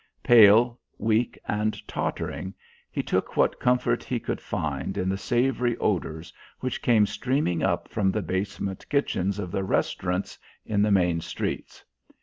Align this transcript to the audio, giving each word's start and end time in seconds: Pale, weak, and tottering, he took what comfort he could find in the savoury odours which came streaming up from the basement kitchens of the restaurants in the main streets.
Pale, 0.23 0.79
weak, 0.97 1.37
and 1.47 1.79
tottering, 1.87 2.55
he 2.91 3.03
took 3.03 3.37
what 3.37 3.59
comfort 3.59 4.03
he 4.03 4.19
could 4.19 4.41
find 4.41 4.97
in 4.97 5.07
the 5.09 5.15
savoury 5.15 5.77
odours 5.77 6.33
which 6.59 6.81
came 6.81 7.05
streaming 7.05 7.61
up 7.61 7.87
from 7.87 8.11
the 8.11 8.23
basement 8.23 8.83
kitchens 8.89 9.37
of 9.37 9.51
the 9.51 9.63
restaurants 9.63 10.39
in 10.65 10.81
the 10.81 10.89
main 10.91 11.21
streets. 11.21 11.85